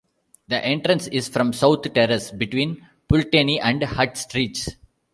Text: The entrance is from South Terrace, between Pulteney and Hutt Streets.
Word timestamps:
The 0.47 0.59
entrance 0.65 1.05
is 1.05 1.29
from 1.29 1.53
South 1.53 1.83
Terrace, 1.93 2.31
between 2.31 2.87
Pulteney 3.07 3.61
and 3.61 3.83
Hutt 3.83 4.17
Streets. 4.17 4.69